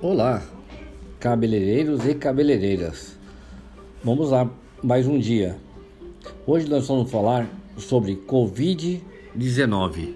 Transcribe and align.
Olá, 0.00 0.40
cabeleireiros 1.18 2.06
e 2.06 2.14
cabeleireiras. 2.14 3.18
Vamos 4.04 4.30
lá, 4.30 4.48
mais 4.80 5.08
um 5.08 5.18
dia. 5.18 5.58
Hoje 6.46 6.68
nós 6.68 6.86
vamos 6.86 7.10
falar 7.10 7.48
sobre 7.76 8.14
Covid-19. 8.14 10.14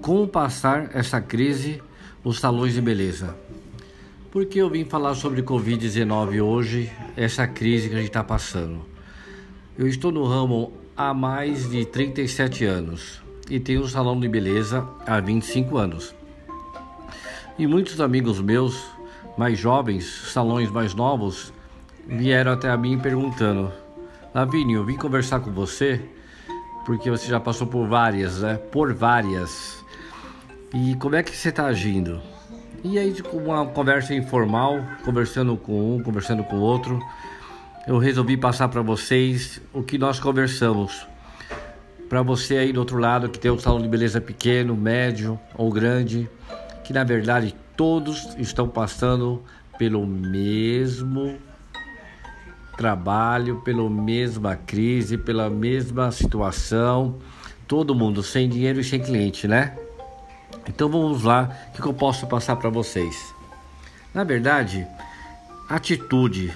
Como 0.00 0.26
passar 0.26 0.96
essa 0.96 1.20
crise 1.20 1.82
nos 2.24 2.40
salões 2.40 2.72
de 2.72 2.80
beleza. 2.80 3.36
Por 4.30 4.46
que 4.46 4.60
eu 4.60 4.70
vim 4.70 4.86
falar 4.86 5.14
sobre 5.14 5.42
Covid-19 5.42 6.42
hoje, 6.42 6.90
essa 7.14 7.46
crise 7.46 7.90
que 7.90 7.94
a 7.94 7.98
gente 7.98 8.08
está 8.08 8.24
passando? 8.24 8.80
Eu 9.76 9.86
estou 9.86 10.10
no 10.10 10.24
ramo 10.24 10.72
há 10.96 11.12
mais 11.12 11.68
de 11.68 11.84
37 11.84 12.64
anos 12.64 13.20
e 13.50 13.60
tenho 13.60 13.82
um 13.82 13.88
salão 13.88 14.18
de 14.18 14.26
beleza 14.26 14.88
há 15.06 15.20
25 15.20 15.76
anos. 15.76 16.14
E 17.58 17.66
muitos 17.66 18.00
amigos 18.02 18.40
meus, 18.40 18.84
mais 19.36 19.58
jovens, 19.58 20.04
salões 20.32 20.70
mais 20.70 20.94
novos, 20.94 21.52
vieram 22.06 22.52
até 22.52 22.68
a 22.68 22.76
mim 22.76 22.98
perguntando: 22.98 23.72
Lavínia, 24.34 24.76
eu 24.76 24.84
vim 24.84 24.96
conversar 24.96 25.40
com 25.40 25.50
você 25.50 26.00
porque 26.84 27.10
você 27.10 27.26
já 27.26 27.40
passou 27.40 27.66
por 27.66 27.88
várias, 27.88 28.40
né? 28.40 28.56
Por 28.70 28.94
várias. 28.94 29.84
E 30.74 30.94
como 30.96 31.16
é 31.16 31.22
que 31.22 31.36
você 31.36 31.48
está 31.48 31.66
agindo? 31.66 32.20
E 32.84 32.98
aí, 32.98 33.20
com 33.22 33.38
uma 33.38 33.66
conversa 33.66 34.14
informal, 34.14 34.78
conversando 35.04 35.56
com 35.56 35.96
um, 35.96 36.02
conversando 36.02 36.44
com 36.44 36.56
o 36.56 36.60
outro, 36.60 37.02
eu 37.88 37.98
resolvi 37.98 38.36
passar 38.36 38.68
para 38.68 38.82
vocês 38.82 39.60
o 39.72 39.82
que 39.82 39.96
nós 39.96 40.20
conversamos. 40.20 41.06
Para 42.08 42.22
você 42.22 42.58
aí 42.58 42.72
do 42.72 42.78
outro 42.78 42.98
lado 42.98 43.28
que 43.28 43.38
tem 43.38 43.50
um 43.50 43.58
salão 43.58 43.80
de 43.80 43.88
beleza 43.88 44.20
pequeno, 44.20 44.76
médio 44.76 45.40
ou 45.56 45.72
grande, 45.72 46.28
que 46.86 46.92
na 46.92 47.02
verdade 47.02 47.52
todos 47.76 48.36
estão 48.38 48.68
passando 48.68 49.42
pelo 49.76 50.06
mesmo 50.06 51.36
trabalho, 52.76 53.60
pela 53.62 53.90
mesma 53.90 54.54
crise, 54.54 55.18
pela 55.18 55.50
mesma 55.50 56.12
situação, 56.12 57.16
todo 57.66 57.92
mundo 57.92 58.22
sem 58.22 58.48
dinheiro 58.48 58.78
e 58.78 58.84
sem 58.84 59.00
cliente, 59.00 59.48
né? 59.48 59.76
Então 60.68 60.88
vamos 60.88 61.24
lá, 61.24 61.50
o 61.76 61.82
que 61.82 61.88
eu 61.88 61.92
posso 61.92 62.24
passar 62.28 62.54
para 62.54 62.70
vocês? 62.70 63.34
Na 64.14 64.22
verdade, 64.22 64.86
atitude. 65.68 66.52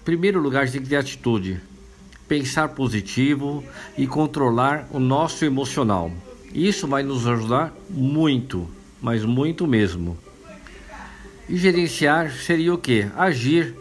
Em 0.00 0.04
primeiro 0.04 0.40
lugar, 0.40 0.70
tem 0.70 0.80
que 0.80 0.88
ter 0.88 0.96
atitude. 0.96 1.60
Pensar 2.28 2.68
positivo 2.68 3.64
e 3.98 4.06
controlar 4.06 4.86
o 4.92 5.00
nosso 5.00 5.44
emocional. 5.44 6.12
Isso 6.54 6.86
vai 6.86 7.02
nos 7.02 7.26
ajudar 7.26 7.72
muito 7.90 8.68
mas 9.02 9.24
muito 9.24 9.66
mesmo. 9.66 10.16
E 11.48 11.56
gerenciar 11.56 12.30
seria 12.30 12.72
o 12.72 12.78
que? 12.78 13.06
Agir, 13.16 13.74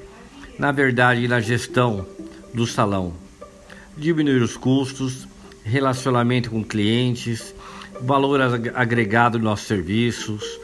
na 0.57 0.71
verdade, 0.71 1.27
na 1.27 1.39
gestão 1.39 2.05
do 2.53 2.65
salão. 2.65 3.13
Diminuir 3.95 4.41
os 4.41 4.57
custos, 4.57 5.27
relacionamento 5.63 6.49
com 6.49 6.63
clientes, 6.63 7.53
valor 8.01 8.41
agregado 8.73 9.37
nos 9.37 9.45
nossos 9.45 9.67
serviços. 9.67 10.59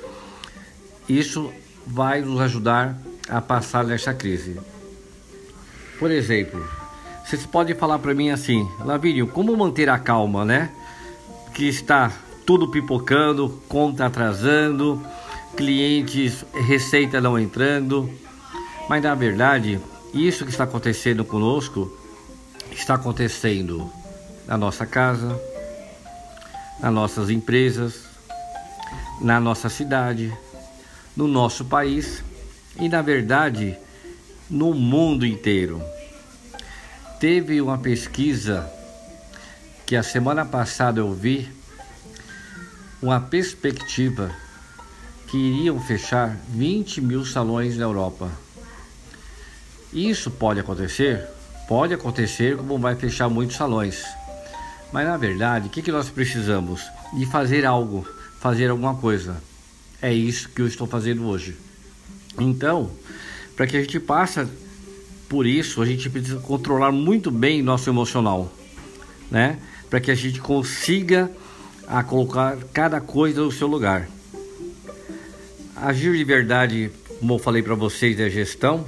Isso 1.08 1.54
vai 1.86 2.22
nos 2.22 2.42
ajudar 2.42 2.98
a 3.30 3.40
passar 3.40 3.86
nessa 3.86 4.14
crise. 4.14 4.60
Por 6.00 6.10
exemplo, 6.12 6.68
vocês 7.24 7.46
podem 7.46 7.76
falar 7.76 8.00
para 8.00 8.14
mim 8.14 8.32
assim, 8.32 8.68
Lavírio, 8.80 9.28
como 9.28 9.56
manter 9.56 9.90
a 9.90 10.00
calma, 10.00 10.44
né? 10.44 10.72
Que 11.54 11.68
está 11.68 12.12
tudo 12.48 12.70
pipocando, 12.70 13.62
conta 13.68 14.06
atrasando, 14.06 15.06
clientes, 15.58 16.46
receita 16.54 17.20
não 17.20 17.38
entrando. 17.38 18.10
Mas 18.88 19.04
na 19.04 19.14
verdade, 19.14 19.82
isso 20.14 20.46
que 20.46 20.52
está 20.52 20.64
acontecendo 20.64 21.26
conosco 21.26 21.92
está 22.72 22.94
acontecendo 22.94 23.92
na 24.48 24.58
nossa 24.58 24.86
casa, 24.86 25.38
nas 26.80 26.94
nossas 26.94 27.30
empresas, 27.30 28.06
na 29.20 29.42
nossa 29.42 29.68
cidade, 29.68 30.34
no 31.18 31.28
nosso 31.28 31.66
país 31.66 32.24
e 32.80 32.88
na 32.88 33.02
verdade 33.02 33.76
no 34.50 34.74
mundo 34.74 35.26
inteiro. 35.26 35.82
Teve 37.20 37.60
uma 37.60 37.78
pesquisa 37.78 38.72
que 39.86 39.98
a 39.98 40.04
semana 40.04 40.46
passada 40.46 41.02
eu 41.02 41.14
vi 41.14 41.57
uma 43.02 43.20
perspectiva 43.20 44.32
que 45.28 45.38
iriam 45.38 45.80
fechar 45.80 46.38
20 46.50 47.02
mil 47.02 47.26
salões 47.26 47.78
na 47.78 47.84
Europa. 47.84 48.32
Isso 49.94 50.32
pode 50.32 50.60
acontecer? 50.60 51.28
Pode 51.68 51.94
acontecer, 51.94 52.56
como 52.58 52.80
vai 52.80 52.96
fechar 52.96 53.30
muitos 53.30 53.56
salões. 53.56 54.04
Mas 54.92 55.06
na 55.06 55.18
verdade, 55.18 55.68
o 55.68 55.70
que, 55.70 55.82
que 55.82 55.92
nós 55.92 56.10
precisamos? 56.10 56.82
De 57.14 57.26
fazer 57.26 57.66
algo, 57.66 58.08
fazer 58.40 58.70
alguma 58.70 58.96
coisa. 58.96 59.42
É 60.02 60.14
isso 60.14 60.50
que 60.50 60.62
eu 60.62 60.68
estou 60.68 60.88
fazendo 60.88 61.26
hoje. 61.26 61.56
Então, 62.40 62.90
para 63.56 63.68
que 63.68 63.76
a 63.76 63.82
gente 63.82 64.00
passe 64.00 64.48
por 65.28 65.46
isso, 65.46 65.82
a 65.82 65.86
gente 65.86 66.10
precisa 66.10 66.40
controlar 66.40 66.92
muito 66.92 67.30
bem 67.30 67.62
nosso 67.62 67.90
emocional, 67.90 68.52
né? 69.30 69.60
Para 69.90 70.00
que 70.00 70.10
a 70.10 70.16
gente 70.16 70.40
consiga 70.40 71.30
a 71.88 72.04
colocar 72.04 72.58
cada 72.74 73.00
coisa 73.00 73.42
no 73.42 73.52
seu 73.52 73.68
lugar. 73.68 74.10
Agir 75.76 76.16
de 76.18 76.24
verdade, 76.24 76.92
como 77.20 77.36
eu 77.36 77.40
falei 77.40 77.64
para 77.64 77.76
vocês, 77.76 78.20
é 78.20 78.30
gestão. 78.30 78.86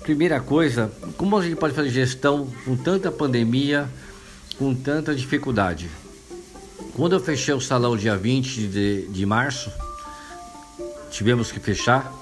Primeira 0.00 0.40
coisa, 0.40 0.92
como 1.16 1.36
a 1.36 1.42
gente 1.42 1.56
pode 1.56 1.74
fazer 1.74 1.90
gestão 1.90 2.48
com 2.64 2.76
tanta 2.76 3.10
pandemia, 3.10 3.88
com 4.56 4.74
tanta 4.74 5.14
dificuldade? 5.14 5.90
Quando 6.94 7.14
eu 7.14 7.20
fechei 7.20 7.52
o 7.52 7.60
salão 7.60 7.96
dia 7.96 8.16
20 8.16 8.66
de, 8.68 9.08
de 9.08 9.26
março, 9.26 9.70
tivemos 11.10 11.50
que 11.50 11.58
fechar. 11.58 12.12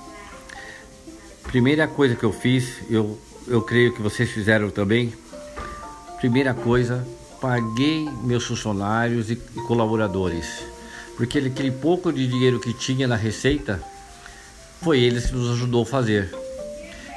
Primeira 1.44 1.86
coisa 1.86 2.16
que 2.16 2.24
eu 2.24 2.32
fiz, 2.32 2.80
eu, 2.90 3.18
eu 3.46 3.62
creio 3.62 3.92
que 3.92 4.02
vocês 4.02 4.30
fizeram 4.30 4.70
também. 4.70 5.12
Primeira 6.18 6.54
coisa, 6.54 7.06
paguei 7.40 8.08
meus 8.22 8.44
funcionários 8.44 9.30
e 9.30 9.36
colaboradores, 9.66 10.64
porque 11.16 11.38
aquele 11.38 11.70
pouco 11.70 12.12
de 12.12 12.26
dinheiro 12.26 12.60
que 12.60 12.72
tinha 12.72 13.06
na 13.06 13.16
receita 13.16 13.82
foi 14.82 15.00
eles 15.00 15.26
que 15.26 15.34
nos 15.34 15.50
ajudou 15.52 15.82
a 15.82 15.86
fazer. 15.86 16.34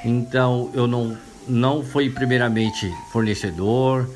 Então 0.03 0.71
eu 0.73 0.87
não 0.87 1.17
não 1.47 1.83
foi 1.83 2.09
primeiramente 2.11 2.93
fornecedor, 3.11 4.07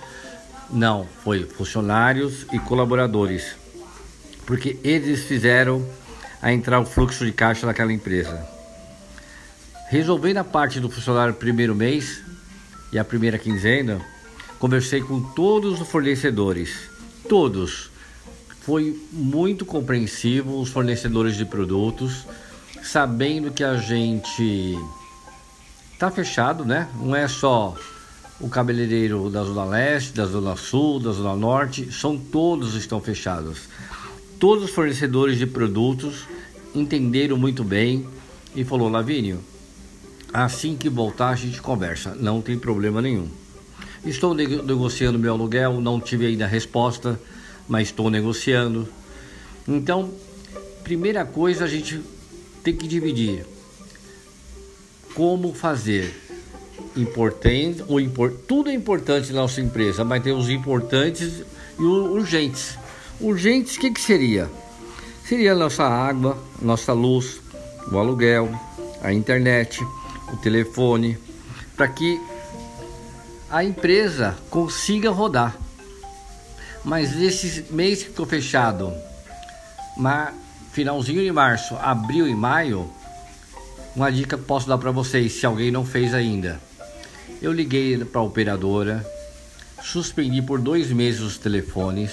não, 0.70 1.08
foi 1.24 1.46
funcionários 1.46 2.46
e 2.54 2.60
colaboradores, 2.60 3.56
porque 4.46 4.78
eles 4.84 5.24
fizeram 5.24 5.84
a 6.42 6.54
entrar 6.54 6.80
o 6.80 6.86
fluxo 6.86 7.26
de 7.26 7.32
caixa 7.32 7.66
daquela 7.66 7.92
empresa. 7.92 8.48
Resolvendo 9.90 10.38
a 10.38 10.44
parte 10.44 10.80
do 10.80 10.90
funcionário 10.90 11.34
primeiro 11.34 11.74
mês 11.74 12.22
e 12.92 13.00
a 13.00 13.04
primeira 13.04 13.38
quinzena, 13.38 14.02
Conversei 14.64 15.02
com 15.02 15.20
todos 15.20 15.82
os 15.82 15.90
fornecedores, 15.90 16.90
todos. 17.28 17.92
Foi 18.62 18.98
muito 19.12 19.66
compreensivo 19.66 20.62
os 20.62 20.70
fornecedores 20.70 21.36
de 21.36 21.44
produtos, 21.44 22.26
sabendo 22.82 23.52
que 23.52 23.62
a 23.62 23.76
gente 23.76 24.80
tá 26.00 26.10
fechado, 26.10 26.64
né? 26.64 26.88
Não 26.96 27.14
é 27.14 27.28
só 27.28 27.76
o 28.40 28.48
cabeleireiro 28.48 29.30
da 29.30 29.44
Zona 29.44 29.66
Leste, 29.66 30.14
da 30.14 30.26
Zona 30.26 30.56
Sul, 30.56 30.98
da 30.98 31.12
Zona 31.12 31.36
Norte, 31.36 31.92
são 31.92 32.18
todos 32.18 32.74
estão 32.74 33.02
fechados. 33.02 33.64
Todos 34.40 34.64
os 34.64 34.72
fornecedores 34.72 35.38
de 35.38 35.46
produtos 35.46 36.24
entenderam 36.74 37.36
muito 37.36 37.66
bem 37.66 38.08
e 38.56 38.64
falou, 38.64 38.88
Lavínio, 38.88 39.42
assim 40.34 40.78
que 40.78 40.88
voltar 40.88 41.32
a 41.32 41.36
gente 41.36 41.62
conversa, 41.62 42.16
não 42.16 42.42
tem 42.42 42.58
problema 42.58 43.02
nenhum. 43.02 43.43
Estou 44.06 44.34
negociando 44.34 45.18
meu 45.18 45.34
aluguel, 45.34 45.80
não 45.80 46.00
tive 46.00 46.26
ainda 46.26 46.46
resposta, 46.46 47.20
mas 47.68 47.88
estou 47.88 48.10
negociando. 48.10 48.88
Então, 49.68 50.12
primeira 50.84 51.24
coisa 51.24 51.64
a 51.64 51.68
gente 51.68 52.02
tem 52.64 52.76
que 52.76 52.88
dividir. 52.88 53.46
Como 55.14 55.54
fazer? 55.54 56.22
Importante, 56.96 57.84
o 57.88 58.30
tudo 58.30 58.70
é 58.70 58.74
importante 58.74 59.32
na 59.32 59.42
nossa 59.42 59.62
empresa, 59.62 60.04
mas 60.04 60.22
tem 60.22 60.34
os 60.34 60.50
importantes 60.50 61.44
e 61.80 61.84
os 61.84 62.10
urgentes. 62.12 62.78
Urgentes, 63.22 63.78
o 63.78 63.80
que, 63.80 63.92
que 63.92 64.02
seria? 64.02 64.50
Seria 65.26 65.54
a 65.54 65.56
nossa 65.56 65.84
água, 65.84 66.38
a 66.62 66.66
nossa 66.66 66.94
luz, 66.94 67.40
o 67.92 67.98
aluguel, 67.98 68.50
a 69.02 69.14
internet, 69.14 69.82
o 70.32 70.38
telefone, 70.38 71.18
para 71.76 71.88
que 71.88 72.20
a 73.54 73.64
empresa 73.64 74.36
consiga 74.50 75.12
rodar. 75.12 75.56
Mas 76.84 77.16
esse 77.22 77.72
mês 77.72 78.02
que 78.02 78.10
ficou 78.10 78.26
fechado, 78.26 78.92
finalzinho 80.72 81.24
de 81.24 81.32
março, 81.32 81.76
abril 81.76 82.28
e 82.28 82.34
maio, 82.34 82.90
Uma 83.96 84.12
dica 84.12 84.40
que 84.40 84.44
posso 84.44 84.68
dar 84.68 84.80
para 84.80 84.90
vocês, 84.90 85.34
se 85.34 85.46
alguém 85.46 85.70
não 85.70 85.86
fez 85.86 86.16
ainda. 86.16 86.60
Eu 87.40 87.54
liguei 87.54 88.04
para 88.04 88.22
a 88.22 88.24
operadora, 88.24 89.06
suspendi 89.84 90.42
por 90.42 90.60
dois 90.60 90.92
meses 90.92 91.22
os 91.22 91.38
telefones, 91.38 92.12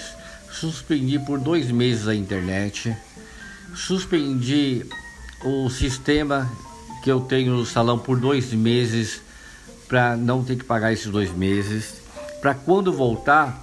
suspendi 0.53 1.19
por 1.19 1.39
dois 1.39 1.71
meses 1.71 2.07
a 2.07 2.15
internet, 2.15 2.95
suspendi 3.75 4.85
o 5.43 5.71
sistema 5.71 6.53
que 7.03 7.11
eu 7.11 7.23
tenho 7.23 7.55
no 7.55 7.65
salão 7.65 7.99
por 7.99 8.21
dois 8.21 8.53
meses 8.53 9.23
para 9.91 10.17
não 10.17 10.45
ter 10.45 10.55
que 10.55 10.63
pagar 10.63 10.93
esses 10.93 11.09
dois 11.09 11.37
meses. 11.37 11.95
Para 12.41 12.55
quando 12.55 12.93
voltar, 12.93 13.61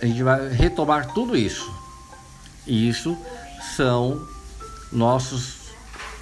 a 0.00 0.06
gente 0.06 0.22
vai 0.22 0.48
retomar 0.48 1.12
tudo 1.12 1.36
isso. 1.36 1.68
E 2.64 2.88
isso 2.88 3.18
são 3.76 4.24
nossos 4.92 5.56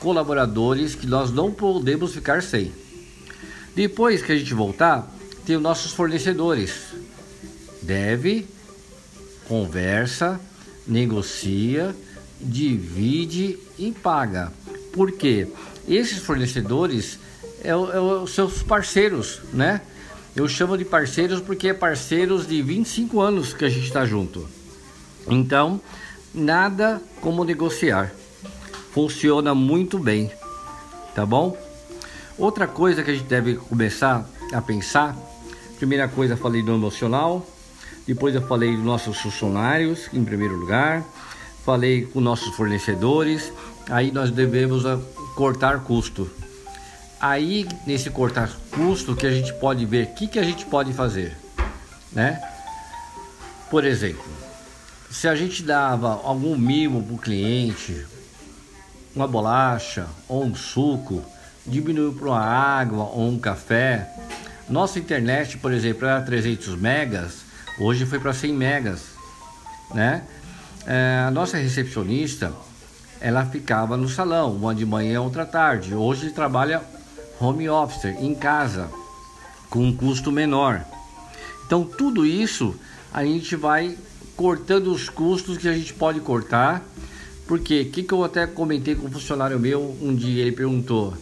colaboradores 0.01 0.95
que 0.95 1.07
nós 1.07 1.31
não 1.31 1.53
podemos 1.53 2.15
ficar 2.15 2.43
sem. 2.43 2.73
Depois 3.77 4.23
que 4.23 4.33
a 4.33 4.37
gente 4.37 4.55
voltar, 4.55 5.07
tem 5.45 5.57
os 5.57 5.63
nossos 5.63 5.93
fornecedores. 5.93 6.73
Deve, 7.83 8.49
conversa, 9.47 10.41
negocia, 10.87 11.95
divide 12.41 13.59
e 13.79 13.93
paga. 13.93 14.51
Por 14.91 15.13
quê? 15.13 15.49
Esses 15.87 16.19
fornecedores 16.19 17.19
é, 17.63 17.71
é 17.71 17.75
os 17.75 18.35
seus 18.35 18.63
parceiros, 18.63 19.41
né? 19.53 19.81
Eu 20.35 20.49
chamo 20.49 20.79
de 20.79 20.85
parceiros 20.85 21.41
porque 21.41 21.69
é 21.69 21.75
parceiros 21.75 22.47
de 22.47 22.63
25 22.63 23.21
anos 23.21 23.53
que 23.53 23.65
a 23.65 23.69
gente 23.69 23.87
está 23.87 24.05
junto. 24.05 24.49
Então, 25.29 25.81
nada 26.35 27.01
como 27.21 27.45
negociar. 27.45 28.13
Funciona 28.93 29.55
muito 29.55 29.99
bem, 29.99 30.31
tá 31.15 31.25
bom? 31.25 31.57
Outra 32.39 32.67
coisa 32.67 33.03
que 33.03 33.11
a 33.11 33.15
gente 33.15 33.27
deve 33.27 33.57
começar 33.57 34.27
a 34.53 34.61
pensar, 34.61 35.17
primeira 35.79 36.09
coisa 36.09 36.37
falei 36.37 36.63
do 36.63 36.73
emocional, 36.73 37.47
depois 38.07 38.35
eu 38.35 38.43
falei 38.43 38.75
dos 38.75 38.85
nossos 38.85 39.19
funcionários 39.19 40.09
em 40.13 40.25
primeiro 40.25 40.57
lugar, 40.57 41.05
falei 41.65 42.07
com 42.07 42.21
nossos 42.21 42.55
fornecedores, 42.57 43.53
aí 43.89 44.11
nós 44.11 44.31
devemos 44.31 44.83
cortar 45.35 45.85
custo. 45.85 46.29
Aí 47.23 47.69
nesse 47.87 48.11
cortar 48.11 48.51
custo 48.73 49.15
que 49.15 49.25
a 49.25 49.31
gente 49.31 49.53
pode 49.53 49.87
ver 49.87 50.07
o 50.07 50.15
que, 50.15 50.27
que 50.27 50.41
a 50.41 50.43
gente 50.43 50.67
pode 50.67 50.93
fazer, 50.93 51.37
né? 52.11 52.43
Por 53.71 53.85
exemplo, 53.85 54.25
se 55.09 55.29
a 55.29 55.37
gente 55.37 55.63
dava 55.63 56.21
algum 56.25 56.59
mimo 56.59 57.01
para 57.01 57.15
o 57.15 57.19
cliente, 57.19 58.05
uma 59.15 59.29
bolacha 59.29 60.09
ou 60.27 60.45
um 60.45 60.53
suco, 60.53 61.23
diminuiu 61.65 62.13
para 62.13 62.27
uma 62.27 62.41
água 62.41 63.05
ou 63.05 63.29
um 63.29 63.39
café. 63.39 64.13
Nossa 64.69 64.99
internet, 64.99 65.59
por 65.59 65.73
exemplo, 65.73 66.09
era 66.09 66.21
300 66.23 66.75
megas, 66.75 67.45
hoje 67.79 68.05
foi 68.05 68.19
para 68.19 68.33
100 68.33 68.53
megas, 68.53 69.03
né? 69.95 70.25
É, 70.85 71.23
a 71.25 71.31
nossa 71.31 71.57
recepcionista, 71.57 72.53
ela 73.21 73.47
ficava 73.47 73.97
no 73.97 74.09
salão, 74.09 74.57
uma 74.57 74.75
de 74.75 74.85
manhã, 74.85 75.21
outra 75.21 75.47
tarde. 75.47 75.95
Hoje 75.95 76.31
trabalha 76.31 76.83
home 77.43 77.69
office, 77.69 78.05
em 78.21 78.35
casa, 78.35 78.89
com 79.69 79.85
um 79.85 79.95
custo 79.95 80.31
menor. 80.31 80.85
Então, 81.67 81.85
tudo 81.85 82.25
isso 82.25 82.75
a 83.13 83.25
gente 83.25 83.57
vai 83.57 83.97
cortando 84.37 84.93
os 84.93 85.09
custos 85.09 85.59
que 85.59 85.69
a 85.69 85.73
gente 85.73 85.93
pode 85.95 86.21
cortar. 86.21 86.87
Porque 87.47 87.83
o 87.83 87.91
que, 87.91 88.03
que 88.05 88.15
eu 88.15 88.23
até 88.25 88.47
comentei 88.47 88.95
com 88.95 89.07
um 89.07 89.11
funcionário 89.11 89.59
meu 89.59 89.97
um 90.01 90.15
dia, 90.15 90.43
ele 90.43 90.53
perguntou: 90.53 91.15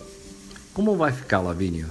Como 0.74 0.96
vai 0.96 1.12
ficar, 1.12 1.40
Lavínia? 1.40 1.88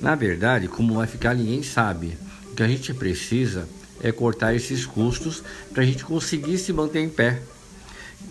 Na 0.00 0.14
verdade, 0.14 0.68
como 0.68 0.94
vai 0.94 1.06
ficar, 1.06 1.34
ninguém 1.34 1.62
sabe. 1.62 2.16
O 2.50 2.54
que 2.54 2.62
a 2.62 2.68
gente 2.68 2.94
precisa 2.94 3.68
é 4.02 4.12
cortar 4.12 4.54
esses 4.54 4.86
custos 4.86 5.42
para 5.72 5.82
a 5.82 5.86
gente 5.86 6.04
conseguir 6.04 6.58
se 6.58 6.72
manter 6.72 7.00
em 7.00 7.08
pé. 7.08 7.42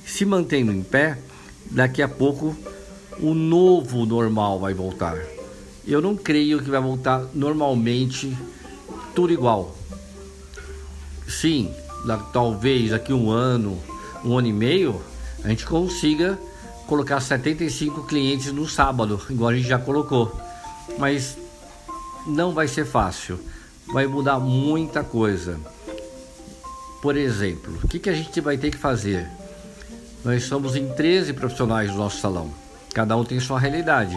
Se 0.05 0.23
mantendo 0.25 0.71
em 0.71 0.83
pé, 0.83 1.17
daqui 1.69 2.01
a 2.01 2.07
pouco 2.07 2.55
o 3.19 3.33
novo 3.33 4.06
normal 4.06 4.59
vai 4.59 4.73
voltar. 4.73 5.17
Eu 5.88 6.01
não 6.01 6.15
creio 6.15 6.62
que 6.62 6.69
vai 6.69 6.81
voltar 6.81 7.25
normalmente 7.33 8.35
tudo 9.13 9.31
igual. 9.31 9.75
Sim, 11.27 11.73
talvez 12.31 12.91
daqui 12.91 13.13
um 13.13 13.29
ano, 13.29 13.77
um 14.23 14.38
ano 14.38 14.47
e 14.47 14.53
meio, 14.53 15.01
a 15.44 15.50
gente 15.50 15.65
consiga 15.65 16.39
colocar 16.88 17.19
75 17.19 18.03
clientes 18.03 18.51
no 18.51 18.67
sábado, 18.67 19.19
igual 19.29 19.50
a 19.50 19.56
gente 19.56 19.67
já 19.67 19.79
colocou. 19.79 20.31
Mas 20.97 21.38
não 22.27 22.53
vai 22.53 22.67
ser 22.67 22.85
fácil, 22.85 23.39
vai 23.88 24.07
mudar 24.07 24.39
muita 24.39 25.03
coisa. 25.03 25.59
Por 27.01 27.15
exemplo, 27.15 27.79
o 27.83 27.88
que, 27.88 28.00
que 28.00 28.09
a 28.09 28.13
gente 28.13 28.41
vai 28.41 28.57
ter 28.57 28.71
que 28.71 28.77
fazer? 28.77 29.29
Nós 30.23 30.44
somos 30.44 30.75
em 30.75 30.88
13 30.88 31.33
profissionais 31.33 31.91
do 31.91 31.97
nosso 31.97 32.19
salão, 32.19 32.51
cada 32.95 33.18
um 33.18 33.25
tem 33.25 33.38
sua 33.42 33.59
realidade. 33.59 34.15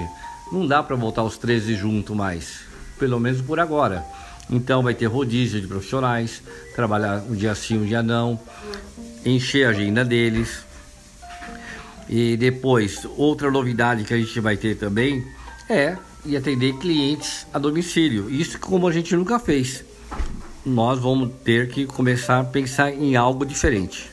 Não 0.53 0.65
dá 0.65 0.85
para 0.85 0.95
voltar 0.95 1.25
os 1.25 1.37
13 1.37 1.75
junto 1.75 2.15
mais, 2.15 2.61
pelo 2.97 3.19
menos 3.19 3.43
por 3.43 3.59
agora. 3.59 4.07
Então 4.49 4.85
vai 4.85 4.95
ter 4.95 5.07
rodízio 5.07 5.61
de 5.61 5.67
profissionais, 5.67 6.41
trabalhar 6.77 7.25
um 7.29 7.35
dia 7.35 7.55
sim, 7.57 7.77
um 7.77 7.85
dia 7.85 8.05
não, 8.05 8.41
encher 9.27 9.67
a 9.67 9.71
agenda 9.71 10.05
deles. 10.05 10.65
E 12.09 12.37
depois, 12.37 13.05
outra 13.17 13.51
novidade 13.51 14.05
que 14.05 14.15
a 14.15 14.17
gente 14.17 14.39
vai 14.39 14.57
ter 14.57 14.77
também 14.77 15.27
é 15.69 15.99
e 16.25 16.37
atender 16.37 16.75
clientes 16.79 17.49
a 17.53 17.59
domicílio. 17.59 18.31
Isso 18.31 18.61
como 18.61 18.87
a 18.87 18.93
gente 18.93 19.15
nunca 19.17 19.41
fez. 19.41 19.85
Nós 20.65 21.01
vamos 21.01 21.33
ter 21.45 21.69
que 21.69 21.85
começar 21.85 22.41
a 22.41 22.45
pensar 22.45 22.93
em 22.93 23.17
algo 23.17 23.45
diferente. 23.45 24.09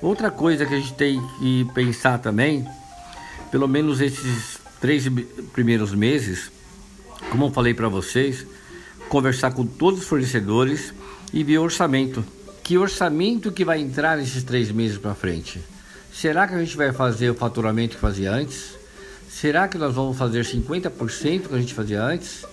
Outra 0.00 0.30
coisa 0.30 0.66
que 0.66 0.74
a 0.74 0.78
gente 0.78 0.94
tem 0.94 1.22
que 1.38 1.66
pensar 1.72 2.18
também, 2.18 2.66
pelo 3.52 3.68
menos 3.68 4.00
esses 4.00 4.58
três 4.80 5.06
primeiros 5.52 5.94
meses, 5.94 6.50
como 7.30 7.44
eu 7.44 7.50
falei 7.50 7.74
para 7.74 7.86
vocês, 7.86 8.46
conversar 9.10 9.52
com 9.52 9.66
todos 9.66 10.00
os 10.00 10.06
fornecedores 10.06 10.94
e 11.34 11.44
ver 11.44 11.58
o 11.58 11.62
orçamento. 11.62 12.24
Que 12.64 12.78
orçamento 12.78 13.52
que 13.52 13.62
vai 13.62 13.78
entrar 13.78 14.16
nesses 14.16 14.42
três 14.42 14.72
meses 14.72 14.96
para 14.96 15.14
frente? 15.14 15.60
Será 16.10 16.48
que 16.48 16.54
a 16.54 16.58
gente 16.58 16.74
vai 16.76 16.92
fazer 16.92 17.28
o 17.28 17.34
faturamento 17.34 17.96
que 17.96 18.00
fazia 18.00 18.32
antes? 18.32 18.74
Será 19.28 19.68
que 19.68 19.76
nós 19.76 19.94
vamos 19.94 20.16
fazer 20.16 20.44
50% 20.44 21.48
que 21.48 21.54
a 21.54 21.58
gente 21.58 21.74
fazia 21.74 22.02
antes? 22.02 22.46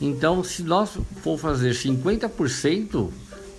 Então, 0.00 0.42
se 0.42 0.64
nós 0.64 0.98
for 1.22 1.38
fazer 1.38 1.72
50% 1.72 3.10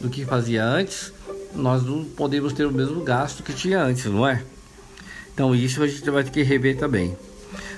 do 0.01 0.09
que 0.09 0.25
fazia 0.25 0.65
antes, 0.65 1.13
nós 1.55 1.81
não 1.83 2.03
podemos 2.03 2.51
ter 2.51 2.65
o 2.65 2.71
mesmo 2.73 3.01
gasto 3.03 3.41
que 3.41 3.53
tinha 3.53 3.81
antes, 3.81 4.05
não 4.05 4.27
é? 4.27 4.43
Então, 5.33 5.55
isso 5.55 5.81
a 5.81 5.87
gente 5.87 6.09
vai 6.09 6.23
ter 6.23 6.31
que 6.31 6.43
rever 6.43 6.77
também. 6.77 7.17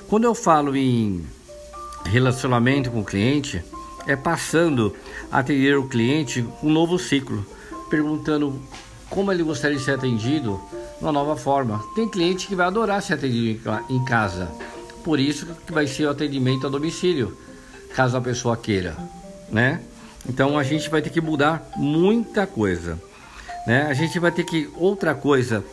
Quando 0.08 0.26
eu 0.26 0.36
falo 0.36 0.76
em 0.76 1.26
relacionamento 2.06 2.92
com 2.92 3.00
o 3.00 3.06
cliente, 3.06 3.64
é 4.08 4.16
passando 4.16 4.96
a 5.32 5.40
atender 5.40 5.78
o 5.78 5.88
cliente 5.88 6.46
um 6.62 6.72
novo 6.72 7.00
ciclo, 7.00 7.46
perguntando 7.90 8.62
como 9.10 9.32
ele 9.32 9.44
gostaria 9.44 9.78
de 9.78 9.84
ser 9.84 9.92
atendido 9.92 10.60
de 10.98 11.04
uma 11.04 11.12
nova 11.12 11.36
forma. 11.36 11.84
Tem 11.96 12.08
cliente 12.08 12.48
que 12.48 12.56
vai 12.56 12.68
adorar 12.68 13.02
ser 13.02 13.14
atendido 13.14 13.62
em 13.90 14.04
casa, 14.06 14.50
por 15.04 15.20
isso 15.20 15.48
que 15.66 15.72
vai 15.72 15.88
ser 15.88 16.06
o 16.06 16.10
atendimento 16.10 16.68
a 16.68 16.70
domicílio, 16.70 17.38
caso 17.96 18.18
a 18.18 18.22
pessoa 18.22 18.58
queira, 18.58 18.96
né? 19.50 19.82
Então 20.28 20.58
a 20.58 20.64
gente 20.64 20.90
vai 20.90 21.02
ter 21.02 21.10
que 21.10 21.22
mudar 21.22 21.68
muita 21.76 22.48
coisa, 22.48 23.00
né? 23.68 23.88
A 23.88 23.94
gente 23.94 24.20
vai 24.20 24.32
ter 24.32 24.44
que 24.44 24.70
outra 24.76 25.14
coisa, 25.14 25.64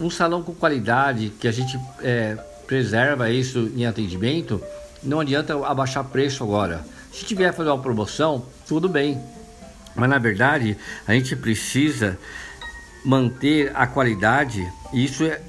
um 0.00 0.10
salão 0.10 0.42
com 0.42 0.54
qualidade 0.54 1.32
que 1.40 1.48
a 1.48 1.52
gente 1.52 1.78
é, 2.02 2.36
preserva 2.66 3.30
isso 3.30 3.70
em 3.74 3.86
atendimento. 3.86 4.62
Não 5.02 5.20
adianta 5.20 5.54
abaixar 5.66 6.04
preço 6.04 6.42
agora 6.44 6.84
se 7.18 7.24
tiver 7.24 7.52
fazer 7.52 7.70
uma 7.70 7.78
promoção, 7.78 8.44
tudo 8.66 8.88
bem. 8.88 9.20
Mas 9.94 10.08
na 10.08 10.18
verdade, 10.18 10.76
a 11.06 11.12
gente 11.12 11.34
precisa 11.34 12.18
manter 13.04 13.72
a 13.74 13.86
qualidade. 13.86 14.66
E 14.92 15.04
isso 15.04 15.24
é 15.24 15.40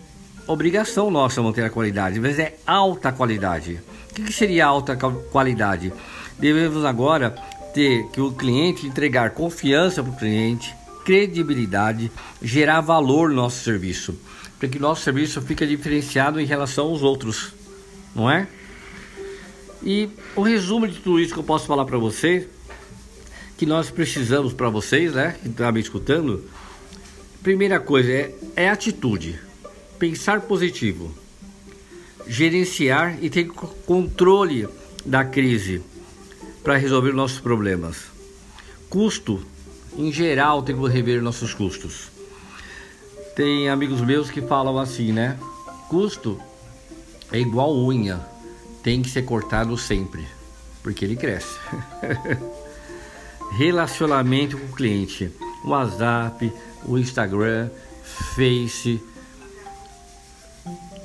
obrigação 0.48 1.12
nossa 1.12 1.41
manter 1.41 1.63
a 1.63 1.70
qualidade, 1.70 2.20
mas 2.20 2.39
é 2.39 2.56
alta 2.65 3.12
qualidade. 3.12 3.79
O 4.10 4.13
que, 4.15 4.24
que 4.24 4.34
seria 4.34 4.65
alta 4.65 4.96
qualidade? 4.96 5.94
Devemos 6.39 6.84
agora 6.84 7.29
ter 7.74 8.08
que 8.08 8.20
o 8.20 8.32
cliente 8.32 8.88
entregar 8.88 9.29
confiança 9.32 10.01
para 10.01 10.12
o 10.12 10.15
cliente, 10.15 10.75
credibilidade, 11.10 12.12
gerar 12.39 12.82
valor 12.82 13.30
no 13.30 13.36
nosso 13.38 13.63
serviço, 13.63 14.16
para 14.60 14.70
que 14.70 14.78
nosso 14.78 15.01
serviço 15.01 15.42
fique 15.42 15.66
diferenciado 15.66 16.39
em 16.39 16.46
relação 16.46 16.86
aos 16.86 17.01
outros, 17.01 17.51
não 18.13 18.30
é? 18.30 18.48
E 19.82 20.08
o 20.36 20.44
resumo 20.44 20.88
de 20.88 21.00
tudo 21.00 21.20
isso 21.20 21.34
que 21.34 21.39
eu 21.39 21.44
posso 21.44 21.66
falar 21.66 21.84
para 21.86 21.98
vocês, 21.98 22.46
que 23.58 23.66
nós 23.66 23.89
precisamos 23.89 24.54
para 24.54 24.70
vocês, 24.70 25.13
né, 25.13 25.36
que 25.42 25.50
tá 25.50 25.72
me 25.72 25.80
escutando, 25.80 26.44
primeira 27.42 27.80
coisa 27.80 28.12
é, 28.12 28.36
é 28.56 28.70
atitude, 28.70 29.39
pensar 29.98 30.42
positivo. 30.42 31.12
gerenciar 32.28 33.18
e 33.24 33.30
ter 33.32 33.48
controle 33.88 34.68
da 35.04 35.25
crise 35.25 35.82
para 36.63 36.78
resolver 36.78 37.12
nossos 37.12 37.39
problemas. 37.39 38.04
Custo, 38.88 39.44
em 40.00 40.13
geral, 40.13 40.63
tem 40.63 40.77
que 40.77 40.88
rever 40.88 41.22
nossos 41.22 41.53
custos. 41.53 42.08
Tem 43.36 43.68
amigos 43.68 44.00
meus 44.00 44.32
que 44.32 44.41
falam 44.41 44.77
assim, 44.77 45.12
né? 45.12 45.38
Custo 45.89 46.39
é 47.34 47.38
igual 47.38 47.75
unha, 47.75 48.25
tem 48.82 49.01
que 49.01 49.10
ser 49.10 49.24
cortado 49.24 49.77
sempre, 49.77 50.25
porque 50.82 51.03
ele 51.03 51.18
cresce. 51.18 51.53
Relacionamento 53.58 54.58
com 54.58 54.68
o 54.68 54.75
cliente, 54.75 55.34
WhatsApp, 55.65 56.50
o 56.86 56.98
Instagram, 56.98 57.70
Face. 58.36 59.01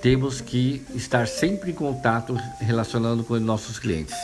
Temos 0.00 0.40
que 0.40 0.84
estar 0.94 1.26
sempre 1.26 1.72
em 1.72 1.74
contato 1.74 2.36
relacionando 2.60 3.24
com 3.24 3.34
nossos 3.40 3.76
clientes. 3.80 4.14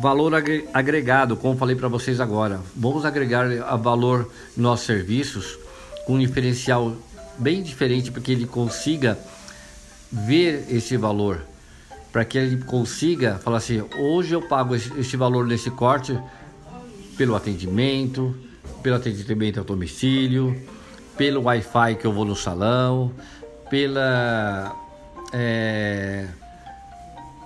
Valor 0.00 0.32
agregado, 0.72 1.36
como 1.36 1.56
falei 1.56 1.76
para 1.76 1.88
vocês 1.88 2.20
agora. 2.20 2.60
Vamos 2.74 3.04
agregar 3.04 3.46
valor 3.76 4.30
nos 4.56 4.56
nossos 4.56 4.86
serviços 4.86 5.58
com 6.06 6.14
um 6.14 6.18
diferencial 6.18 6.96
bem 7.38 7.62
diferente 7.62 8.10
para 8.10 8.20
que 8.20 8.32
ele 8.32 8.46
consiga 8.46 9.18
ver 10.10 10.66
esse 10.68 10.96
valor, 10.96 11.40
para 12.12 12.24
que 12.24 12.38
ele 12.38 12.62
consiga 12.64 13.38
falar 13.38 13.58
assim: 13.58 13.84
hoje 13.98 14.34
eu 14.34 14.42
pago 14.42 14.74
esse 14.74 15.16
valor 15.16 15.46
nesse 15.46 15.70
corte 15.70 16.18
pelo 17.16 17.34
atendimento, 17.34 18.34
pelo 18.82 18.96
atendimento 18.96 19.58
ao 19.58 19.64
domicílio, 19.64 20.60
pelo 21.16 21.42
Wi-Fi 21.42 21.96
que 21.96 22.06
eu 22.06 22.12
vou 22.12 22.24
no 22.24 22.36
salão, 22.36 23.12
pela 23.70 24.74
é, 25.32 26.26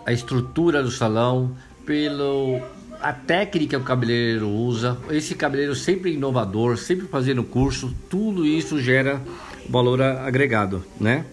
a 0.05 0.13
estrutura 0.13 0.83
do 0.83 0.91
salão, 0.91 1.55
pelo 1.89 2.61
a 3.01 3.15
técnica 3.15 3.79
que 3.79 3.83
o 3.83 3.87
cabeleireiro 3.87 4.47
usa, 4.47 4.99
esse 5.11 5.35
cabeleireiro 5.35 5.75
sempre 5.75 6.13
inovador, 6.13 6.77
sempre 6.77 7.07
fazendo 7.07 7.43
curso, 7.43 7.95
tudo 8.11 8.45
isso 8.45 8.79
gera 8.79 9.23
valor 9.71 10.03
agregado, 10.03 10.85
né? 11.01 11.25